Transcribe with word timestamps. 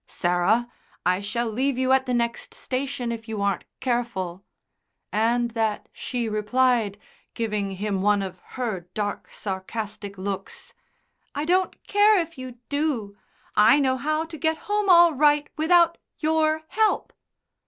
Sarah, 0.07 0.67
I 1.05 1.21
shall 1.21 1.45
leave 1.47 1.77
you 1.77 1.91
at 1.91 2.07
the 2.07 2.13
next 2.15 2.55
station 2.55 3.11
if 3.11 3.27
you 3.29 3.39
aren't 3.39 3.65
careful," 3.79 4.43
and 5.11 5.51
that 5.51 5.89
she 5.93 6.27
replied, 6.27 6.97
giving 7.35 7.75
him 7.75 8.01
one 8.01 8.23
of 8.23 8.39
her 8.57 8.87
dark 8.95 9.29
sarcastic 9.31 10.17
looks, 10.17 10.73
"I 11.35 11.45
don't 11.45 11.83
care 11.85 12.17
if 12.17 12.35
you 12.35 12.53
do. 12.67 13.15
I 13.55 13.79
know 13.79 13.95
how 13.97 14.25
to 14.25 14.39
get 14.39 14.57
home 14.65 14.89
all 14.89 15.13
right 15.13 15.47
without 15.55 15.99
your 16.17 16.63
help." 16.69 17.13